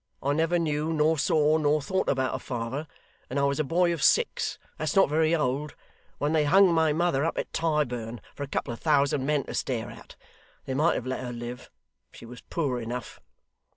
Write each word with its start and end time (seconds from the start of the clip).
I 0.23 0.33
never 0.33 0.57
knew, 0.57 0.91
nor 0.91 1.19
saw, 1.19 1.59
nor 1.59 1.79
thought 1.79 2.09
about 2.09 2.33
a 2.33 2.39
father; 2.39 2.87
and 3.29 3.37
I 3.37 3.43
was 3.43 3.59
a 3.59 3.63
boy 3.63 3.93
of 3.93 4.01
six 4.01 4.57
that's 4.79 4.95
not 4.95 5.09
very 5.09 5.35
old 5.35 5.75
when 6.17 6.33
they 6.33 6.45
hung 6.45 6.73
my 6.73 6.91
mother 6.91 7.23
up 7.23 7.37
at 7.37 7.53
Tyburn 7.53 8.19
for 8.33 8.41
a 8.41 8.47
couple 8.47 8.73
of 8.73 8.79
thousand 8.79 9.27
men 9.27 9.43
to 9.43 9.53
stare 9.53 9.91
at. 9.91 10.15
They 10.65 10.73
might 10.73 10.95
have 10.95 11.05
let 11.05 11.19
her 11.23 11.31
live. 11.31 11.69
She 12.11 12.25
was 12.25 12.41
poor 12.41 12.79
enough. 12.79 13.19